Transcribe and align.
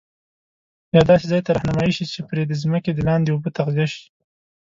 یا 0.95 1.01
داسي 1.09 1.25
ځاي 1.31 1.41
ته 1.45 1.51
رهنمایی 1.57 1.91
شي 1.97 2.05
چي 2.11 2.19
پري 2.27 2.43
د 2.47 2.53
ځمکي 2.63 2.91
دلاندي 2.93 3.29
اوبه 3.31 3.49
تغذیه 3.57 3.87
شي 3.93 4.05